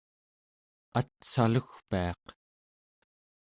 [0.99, 2.23] atsalugpiaq